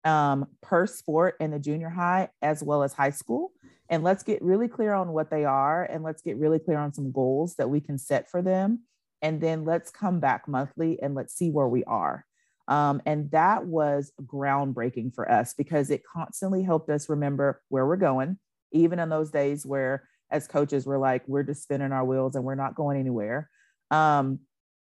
[0.05, 3.53] um, per sport in the junior high as well as high school.
[3.91, 6.93] And let's get really clear on what they are and let's get really clear on
[6.93, 8.85] some goals that we can set for them.
[9.23, 12.25] And then let's come back monthly and let's see where we are.
[12.69, 17.97] Um, and that was groundbreaking for us because it constantly helped us remember where we're
[17.97, 18.39] going,
[18.73, 22.45] even in those days where, as coaches, we're like, we're just spinning our wheels and
[22.45, 23.49] we're not going anywhere.
[23.91, 24.41] Um,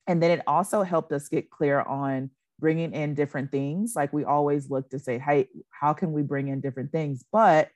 [0.06, 3.94] and then it also helped us get clear on bringing in different things.
[3.96, 7.24] Like we always look to say, hey, how can we bring in different things?
[7.32, 7.70] But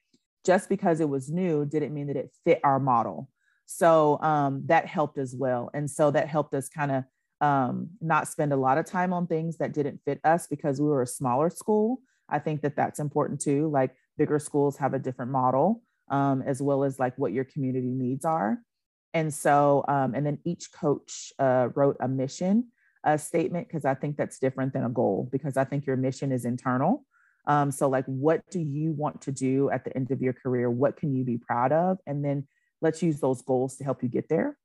[0.45, 3.29] just because it was new didn't mean that it fit our model.
[3.67, 5.71] So um, that helped as well.
[5.75, 7.05] And so that helped us kind of
[7.41, 10.87] um, not spend a lot of time on things that didn't fit us because we
[10.87, 12.01] were a smaller school.
[12.29, 13.69] I think that that's important too.
[13.69, 17.89] Like bigger schools have a different model, um, as well as like what your community
[17.89, 18.59] needs are.
[19.14, 22.69] And so, um, and then each coach uh, wrote a mission
[23.07, 26.33] a statement because I think that's different than a goal because I think your mission
[26.33, 27.07] is internal.
[27.47, 30.69] Um, so, like, what do you want to do at the end of your career?
[30.69, 31.99] What can you be proud of?
[32.07, 32.49] And then
[32.83, 34.59] let's use those goals to help you get there.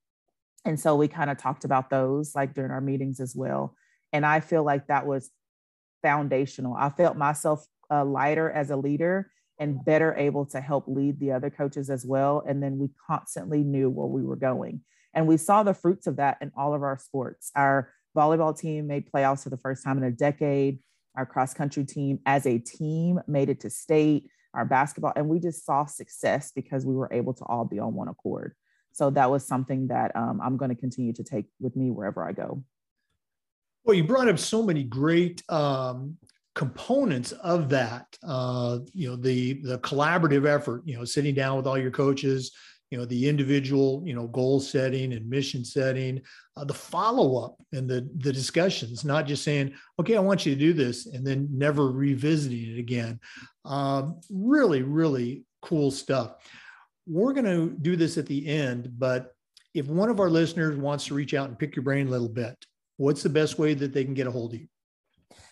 [0.65, 3.75] And so we kind of talked about those like during our meetings as well.
[4.11, 5.29] And I feel like that was
[6.01, 6.75] foundational.
[6.75, 9.29] I felt myself uh, lighter as a leader
[9.61, 12.43] and better able to help lead the other coaches as well.
[12.47, 14.81] And then we constantly knew where we were going.
[15.13, 17.51] And we saw the fruits of that in all of our sports.
[17.55, 20.79] Our volleyball team made playoffs for the first time in a decade.
[21.15, 24.29] Our cross country team, as a team, made it to state.
[24.55, 27.93] Our basketball, and we just saw success because we were able to all be on
[27.93, 28.53] one accord.
[28.93, 32.27] So that was something that um, I'm going to continue to take with me wherever
[32.27, 32.63] I go.
[33.85, 36.17] Well, you brought up so many great um,
[36.55, 38.05] components of that.
[38.23, 40.83] Uh, you know, the the collaborative effort.
[40.85, 42.51] You know, sitting down with all your coaches.
[42.89, 44.03] You know, the individual.
[44.05, 46.21] You know, goal setting and mission setting.
[46.57, 49.03] Uh, the follow up and the the discussions.
[49.05, 52.79] Not just saying, "Okay, I want you to do this," and then never revisiting it
[52.79, 53.19] again.
[53.65, 56.37] Um, really, really cool stuff
[57.07, 59.35] we're going to do this at the end, but
[59.73, 62.29] if one of our listeners wants to reach out and pick your brain a little
[62.29, 62.55] bit,
[62.97, 64.67] what's the best way that they can get a hold of you?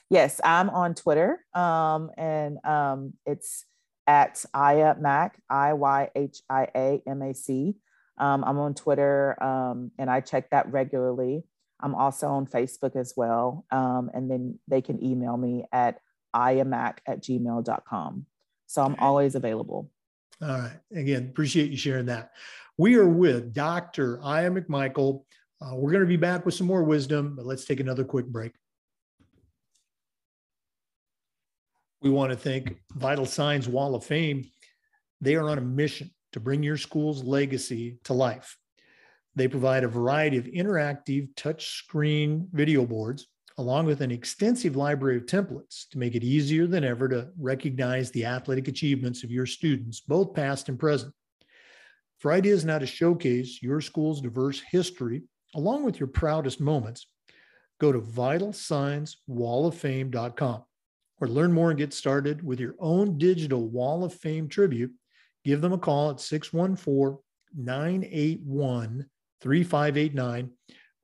[0.10, 3.66] Yes, I'm on Twitter, um, and um, it's
[4.08, 7.76] at Iya Mac, I Y H I A M A C.
[8.18, 11.44] Um, I'm on Twitter, um, and I check that regularly.
[11.80, 16.02] I'm also on Facebook as well, um, and then they can email me at
[16.36, 18.26] iyhiamac at gmail.com.
[18.68, 19.90] So I'm always available.
[20.42, 20.80] All right.
[20.94, 22.32] Again, appreciate you sharing that.
[22.78, 24.18] We are with Dr.
[24.18, 25.24] Iyhia McMichael.
[25.62, 28.26] Uh, we're going to be back with some more wisdom, but let's take another quick
[28.26, 28.54] break.
[32.02, 34.50] We want to thank Vital Signs Wall of Fame.
[35.20, 38.58] They are on a mission to bring your school's legacy to life.
[39.36, 45.26] They provide a variety of interactive touchscreen video boards along with an extensive library of
[45.26, 50.00] templates to make it easier than ever to recognize the athletic achievements of your students,
[50.00, 51.14] both past and present.
[52.20, 57.08] For ideas on how to showcase your school's diverse history, along with your proudest moments,
[57.82, 60.64] go to vitalsignswalloffame.com
[61.22, 64.92] or learn more and get started with your own digital Wall of Fame tribute.
[65.44, 67.18] Give them a call at 614
[67.56, 69.06] 981
[69.42, 70.52] 3589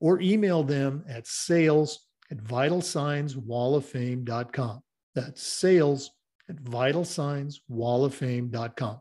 [0.00, 4.80] or email them at sales at vitalsignswalloffame.com.
[5.14, 6.10] That's sales
[6.48, 9.00] at vitalsignswalloffame.com.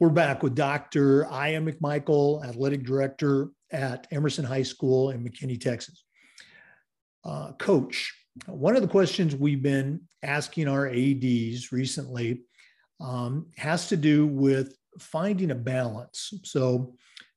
[0.00, 1.22] We're back with Dr.
[1.24, 6.03] Iyhia McMichael, Athletic Director at Emerson High School in McKinney, Texas.
[7.24, 8.12] Uh, coach,
[8.46, 12.42] one of the questions we've been asking our ADs recently
[13.00, 16.34] um, has to do with finding a balance.
[16.44, 16.94] So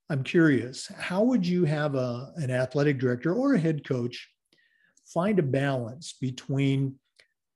[0.09, 4.29] I'm curious, how would you have a, an athletic director or a head coach
[5.05, 6.95] find a balance between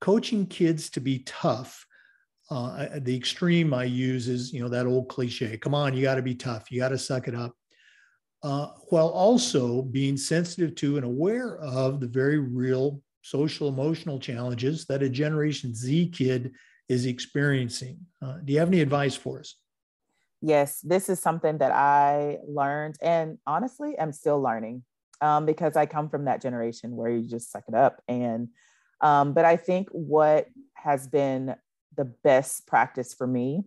[0.00, 1.86] coaching kids to be tough?
[2.50, 6.16] Uh, the extreme I use is, you know, that old cliche come on, you got
[6.16, 7.56] to be tough, you got to suck it up.
[8.42, 14.84] Uh, while also being sensitive to and aware of the very real social emotional challenges
[14.86, 16.52] that a Generation Z kid
[16.88, 17.98] is experiencing.
[18.20, 19.54] Uh, do you have any advice for us?
[20.40, 24.82] Yes, this is something that I learned, and honestly, I'm still learning
[25.20, 28.02] um, because I come from that generation where you just suck it up.
[28.08, 28.48] And
[29.00, 31.54] um, but I think what has been
[31.96, 33.62] the best practice for me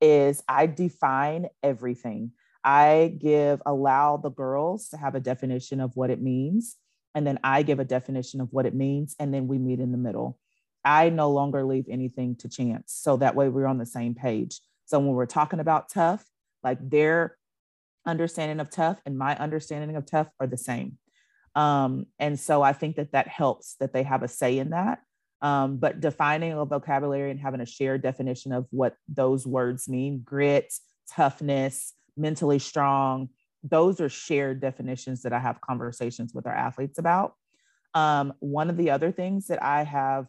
[0.00, 2.32] is I define everything.
[2.64, 6.76] I give allow the girls to have a definition of what it means
[7.14, 9.92] and then I give a definition of what it means, and then we meet in
[9.92, 10.38] the middle.
[10.84, 12.92] I no longer leave anything to chance.
[12.92, 14.60] So that way we're on the same page.
[14.84, 16.24] So when we're talking about tough,
[16.62, 17.38] like their
[18.04, 20.98] understanding of tough and my understanding of tough are the same.
[21.54, 25.00] Um, and so I think that that helps that they have a say in that.
[25.40, 30.20] Um, but defining a vocabulary and having a shared definition of what those words mean
[30.22, 30.74] grit,
[31.10, 33.28] toughness, mentally strong,
[33.62, 37.34] those are shared definitions that I have conversations with our athletes about.
[37.94, 40.26] Um, one of the other things that I have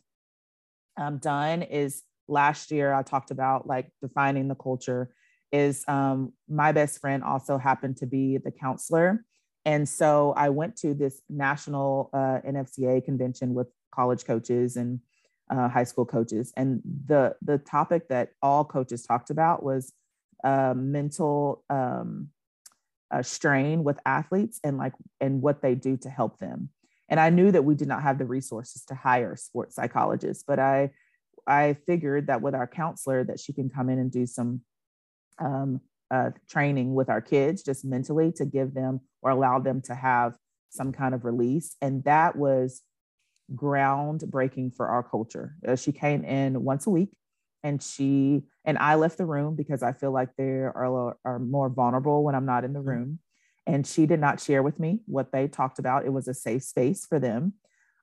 [0.97, 5.11] um, done is last year I talked about like defining the culture.
[5.51, 9.23] Is um, my best friend also happened to be the counselor,
[9.63, 14.99] and so I went to this national uh, NFCA convention with college coaches and
[15.49, 19.93] uh, high school coaches, and the the topic that all coaches talked about was
[20.43, 22.29] uh, mental um,
[23.11, 26.69] uh, strain with athletes and like and what they do to help them.
[27.07, 30.57] And i knew that we did not have the resources to hire sports psychologists but
[30.57, 30.89] i
[31.45, 34.61] i figured that with our counselor that she can come in and do some
[35.37, 39.95] um, uh, training with our kids just mentally to give them or allow them to
[39.95, 40.35] have
[40.69, 41.75] some kind of release.
[41.81, 42.81] And that was
[43.53, 45.55] groundbreaking for our culture.
[45.67, 47.09] Uh, she came in once a week
[47.65, 51.67] and she and I left the room because I feel like they are, are more
[51.67, 52.89] vulnerable when I'm not in the mm-hmm.
[52.89, 53.19] room.
[53.65, 56.05] And she did not share with me what they talked about.
[56.05, 57.53] It was a safe space for them.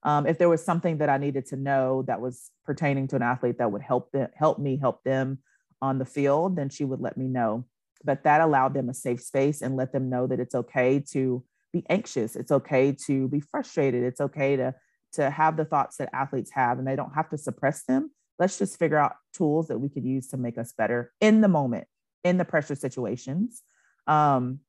[0.03, 3.23] Um, if there was something that I needed to know that was pertaining to an
[3.23, 5.39] athlete that would help them, help me help them
[5.81, 7.65] on the field, then she would let me know.
[8.03, 11.45] But that allowed them a safe space and let them know that it's okay to
[11.73, 12.35] be anxious.
[12.35, 14.03] It's okay to be frustrated.
[14.03, 14.75] It's okay to
[15.13, 18.59] to have the thoughts that athletes have, and they don't have to suppress them let's
[18.59, 21.87] just figure out tools that we could use to make us better in the moment
[22.25, 23.63] in the pressure situations.
[24.07, 24.61] Um,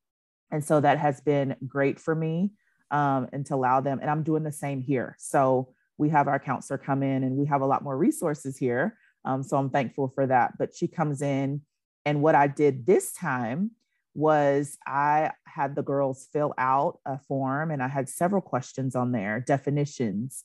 [0.51, 2.51] and so that has been great for me
[2.91, 5.15] um, and to allow them and i'm doing the same here.
[5.19, 8.97] So we have our counselor come in and we have a lot more resources here.
[9.25, 10.53] Um, so i'm thankful for that.
[10.57, 11.61] But she comes in
[12.05, 13.71] and what i did this time
[14.15, 19.11] was i had the girls fill out a form and i had several questions on
[19.11, 20.43] there definitions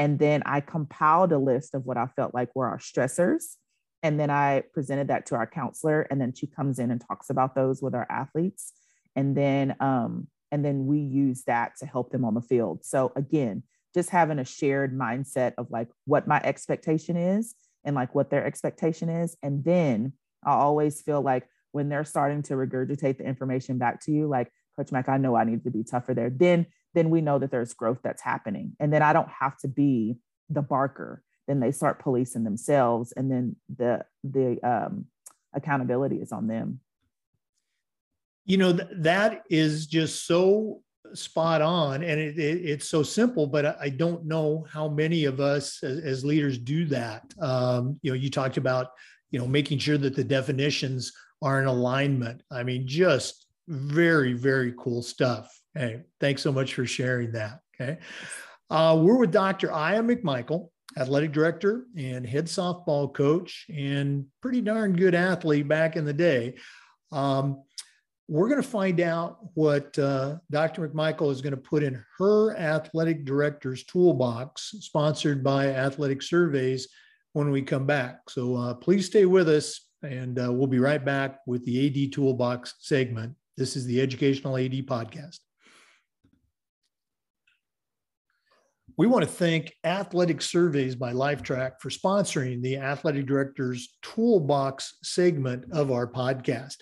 [0.00, 3.56] and then I compiled a list of what I felt like were our stressors.
[4.02, 6.06] And then I presented that to our counselor.
[6.10, 8.72] And then she comes in and talks about those with our athletes.
[9.14, 12.82] And then, um, and then we use that to help them on the field.
[12.82, 18.14] So again, just having a shared mindset of like what my expectation is and like
[18.14, 19.36] what their expectation is.
[19.42, 24.12] And then I always feel like when they're starting to regurgitate the information back to
[24.12, 26.30] you, like, Coach Mack, I know I need to be tougher there.
[26.30, 28.76] Then then we know that there's growth that's happening.
[28.80, 30.16] And then I don't have to be
[30.48, 31.22] the barker.
[31.46, 35.06] Then they start policing themselves, and then the the um,
[35.52, 36.80] accountability is on them.
[38.44, 40.82] You know th- that is just so
[41.14, 43.46] spot on, and it, it, it's so simple.
[43.46, 47.24] But I don't know how many of us as, as leaders do that.
[47.40, 48.88] Um, you know, you talked about
[49.30, 51.12] you know making sure that the definitions
[51.42, 52.42] are in alignment.
[52.50, 55.59] I mean, just very very cool stuff.
[55.74, 57.60] Hey, thanks so much for sharing that.
[57.80, 57.98] Okay.
[58.68, 59.68] Uh, we're with Dr.
[59.68, 66.04] Iyhia McMichael, athletic director and head softball coach, and pretty darn good athlete back in
[66.04, 66.56] the day.
[67.12, 67.62] Um,
[68.28, 70.88] we're going to find out what uh, Dr.
[70.88, 76.88] McMichael is going to put in her athletic director's toolbox, sponsored by Athletic Surveys,
[77.32, 78.20] when we come back.
[78.28, 82.12] So uh, please stay with us, and uh, we'll be right back with the AD
[82.12, 83.34] Toolbox segment.
[83.56, 85.38] This is the Educational AD Podcast.
[89.00, 95.64] We want to thank Athletic Surveys by Lifetrack for sponsoring the Athletic Director's Toolbox segment
[95.72, 96.76] of our podcast.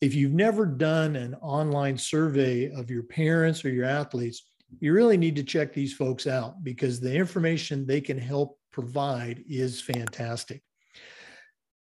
[0.00, 4.48] If you've never done an online survey of your parents or your athletes,
[4.80, 9.44] you really need to check these folks out because the information they can help provide
[9.46, 10.62] is fantastic.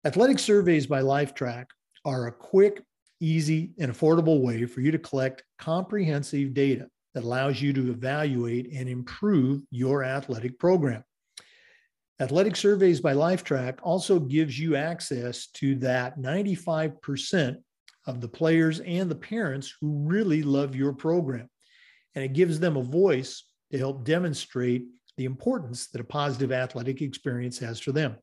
[0.04, 1.68] Athletic surveys by Lifetrack
[2.06, 2.82] are a quick,
[3.20, 6.88] easy, and affordable way for you to collect comprehensive data
[7.20, 11.04] that allows you to evaluate and improve your athletic program.
[12.22, 17.58] Athletic Surveys by Lifetrack also gives you access to that 95%
[18.08, 21.50] of the players and the parents who really love your program.
[22.16, 23.44] And it gives them a voice
[23.74, 24.86] to help demonstrate
[25.18, 28.16] the importance that a positive athletic experience has for them.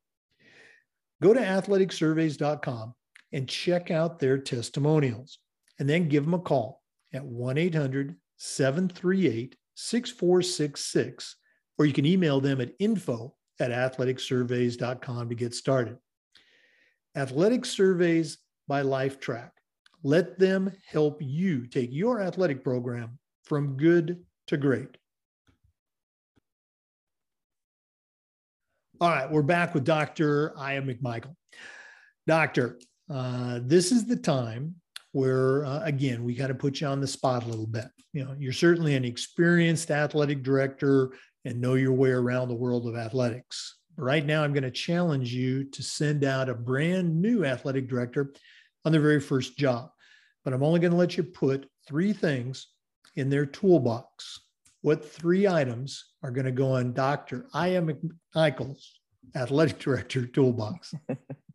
[1.20, 2.94] Go to athleticsurveys.com
[3.32, 5.38] and check out their testimonials,
[5.78, 6.82] and then give them a call
[7.12, 11.37] at 1 800 738 6466,
[11.78, 15.99] or you can email them at info at athleticsurveys.com to get started.
[17.14, 19.51] Athletic Surveys by Lifetrack.
[20.03, 24.97] Let them help you take your athletic program from good to great.
[29.01, 30.55] All right, we're back with Dr.
[30.57, 31.34] Iyhia McMichael.
[32.26, 32.78] Doctor,
[33.11, 34.76] uh, this is the time
[35.16, 37.86] where, uh, again, we got to put you on the spot a little bit.
[38.12, 41.12] You know, you're certainly an experienced athletic director
[41.46, 43.78] and know your way around the world of athletics.
[43.96, 48.34] Right now, I'm going to challenge you to send out a brand new athletic director
[48.84, 49.88] on their very first job.
[50.44, 52.66] But I'm only going to let you put three things
[53.14, 54.40] in their toolbox.
[54.82, 57.46] What three items are going to go in Dr.
[57.54, 59.00] Iyhia McMichael's
[59.34, 60.92] athletic director toolbox?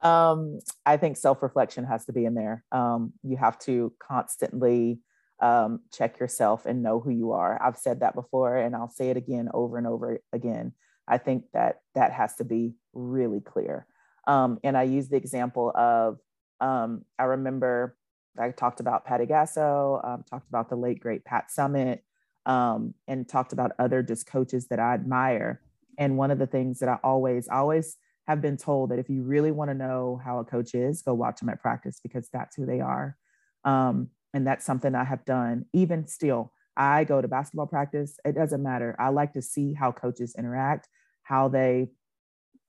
[0.00, 2.64] um, I think self reflection has to be in there.
[2.72, 5.00] Um, you have to constantly
[5.40, 7.60] um, check yourself and know who you are.
[7.62, 10.72] I've said that before, and I'll say it again over and over again.
[11.06, 13.86] I think that that has to be really clear.
[14.26, 16.18] Um, and I use the example of
[16.60, 17.96] um, I remember
[18.38, 22.00] I talked about Patty Gasso, um, talked about the late great Pat Summitt,
[22.46, 25.60] um, and talked about other just coaches that I admire.
[25.98, 27.96] And one of the things that I always, always
[28.28, 31.14] have been told that if you really want to know how a coach is, go
[31.14, 33.16] watch them at practice because that's who they are.
[33.64, 35.64] Um, and that's something I have done.
[35.72, 38.20] Even still, I go to basketball practice.
[38.26, 38.94] It doesn't matter.
[38.98, 40.88] I like to see how coaches interact,
[41.22, 41.88] how they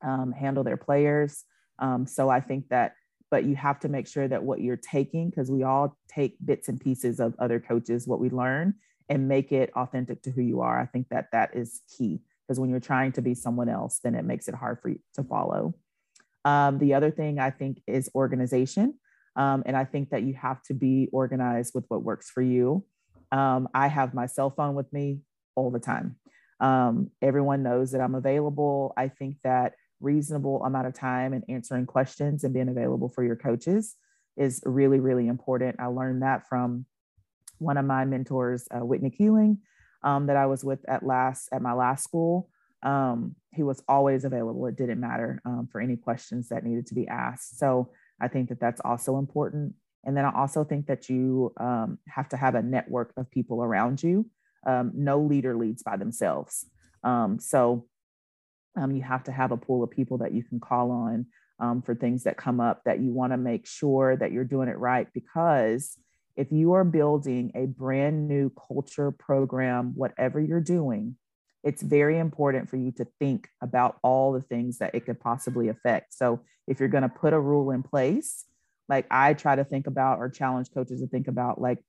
[0.01, 1.43] um, handle their players.
[1.77, 2.93] Um, so I think that,
[3.29, 6.69] but you have to make sure that what you're taking, because we all take bits
[6.69, 8.75] and pieces of other coaches, what we learn,
[9.09, 10.79] and make it authentic to who you are.
[10.79, 14.15] I think that that is key because when you're trying to be someone else, then
[14.15, 15.75] it makes it hard for you to follow.
[16.45, 18.95] Um, the other thing I think is organization.
[19.35, 22.83] Um, and I think that you have to be organized with what works for you.
[23.31, 25.19] Um, I have my cell phone with me
[25.55, 26.15] all the time.
[26.59, 28.95] Um, everyone knows that I'm available.
[28.97, 33.35] I think that reasonable amount of time and answering questions and being available for your
[33.35, 33.95] coaches
[34.37, 35.75] is really, really important.
[35.79, 36.87] I learned that from
[37.59, 39.59] one of my mentors, uh, Whitney Keeling,
[40.03, 42.49] um, that I was with at last at my last school.
[42.83, 44.65] Um, he was always available.
[44.67, 47.59] It didn't matter um, for any questions that needed to be asked.
[47.59, 47.89] So
[48.21, 49.73] I think that that's also important.
[50.05, 53.61] And then I also think that you um, have to have a network of people
[53.63, 54.29] around you.
[54.65, 56.65] Um, no leader leads by themselves.
[57.03, 57.85] Um, so
[58.77, 61.25] you have to have a pool of people that you can call on
[61.83, 64.77] for things that come up that you want to make sure that you're doing it
[64.77, 65.07] right.
[65.13, 65.97] Because
[66.39, 71.17] if you are building a brand new culture program, whatever you're doing,
[71.65, 75.67] it's very important for you to think about all the things that it could possibly
[75.67, 76.13] affect.
[76.13, 78.45] So if you're going to put a rule in place,
[78.87, 81.79] like I try to think about or challenge coaches to think about like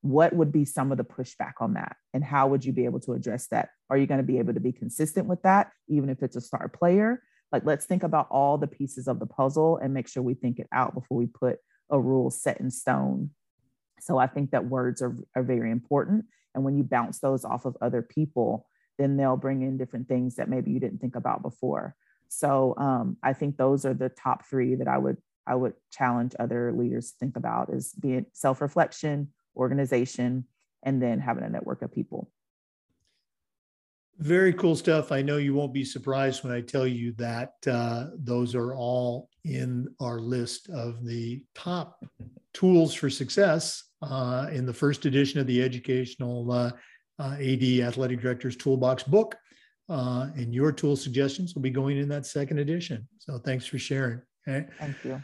[0.00, 2.98] what would be some of the pushback on that and how would you be able
[3.02, 3.68] to address that?
[3.88, 6.40] Are you going to be able to be consistent with that even if it's a
[6.40, 7.22] star player?
[7.52, 10.58] Like let's think about all the pieces of the puzzle and make sure we think
[10.58, 13.30] it out before we put a rule set in stone.
[14.02, 16.24] So I think that words are, are very important.
[16.54, 18.66] And when you bounce those off of other people,
[18.98, 21.94] then they'll bring in different things that maybe you didn't think about before.
[22.28, 26.34] So um, I think those are the top three that I would I would challenge
[26.38, 30.46] other leaders to think about is being self-reflection, organization,
[30.84, 32.30] and then having a network of people.
[34.18, 35.10] Very cool stuff.
[35.10, 39.28] I know you won't be surprised when I tell you that uh, those are all
[39.44, 42.04] in our list of the top
[42.52, 46.70] tools for success uh, in the first edition of the educational uh,
[47.18, 49.36] uh, AD Athletic Directors Toolbox book.
[49.88, 53.06] Uh, and your tool suggestions will be going in that second edition.
[53.18, 54.22] So thanks for sharing.
[54.48, 54.66] Okay.
[54.78, 55.22] Thank you.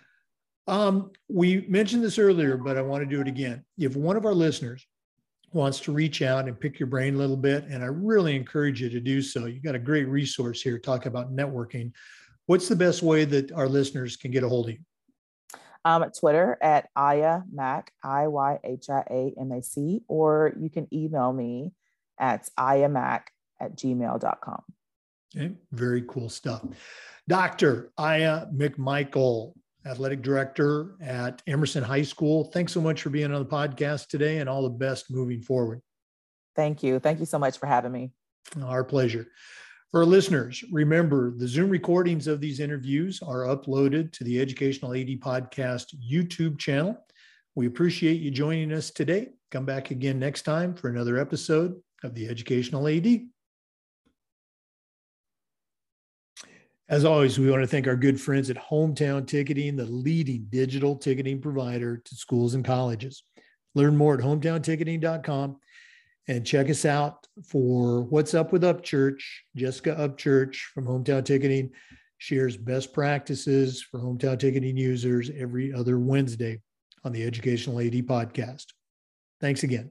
[0.67, 3.65] Um, we mentioned this earlier, but I want to do it again.
[3.79, 4.87] If one of our listeners
[5.53, 8.83] wants to reach out and pick your brain a little bit, and I really encourage
[8.83, 11.93] you to do so, you've got a great resource here talking about networking.
[12.47, 14.81] What's the best way that our listeners can get a hold of you?
[15.85, 20.53] Um, at Twitter at Iyhia Mac, I Y H I A M A C, or
[20.59, 21.73] you can email me
[22.19, 23.23] at iyhiamac
[23.61, 24.63] at gmail.com.
[25.37, 26.63] Okay, very cool stuff.
[27.29, 27.93] Dr.
[27.99, 29.53] Iyhia McMichael,
[29.87, 32.51] athletic director at Emerson High School.
[32.53, 35.81] Thanks so much for being on the podcast today and all the best moving forward.
[36.57, 36.99] Thank you.
[36.99, 38.11] Thank you so much for having me.
[38.63, 39.27] Our pleasure.
[39.91, 44.93] For our listeners, remember the Zoom recordings of these interviews are uploaded to the Educational
[44.93, 47.03] AD Podcast YouTube channel.
[47.55, 49.31] We appreciate you joining us today.
[49.51, 51.75] Come back again next time for another episode
[52.05, 53.29] of the Educational AD.
[56.91, 60.97] As always, we want to thank our good friends at Hometown Ticketing, the leading digital
[60.97, 63.23] ticketing provider to schools and colleges.
[63.75, 65.57] Learn more at hometownticketing.com
[66.29, 69.23] and check us out for What's Up with Upchurch.
[69.57, 71.71] Jessica Upchurch from Hometown Ticketing
[72.19, 76.61] shares best practices for hometown ticketing users every other Wednesday
[77.05, 78.67] on the Educational AD podcast.
[79.41, 79.91] Thanks again.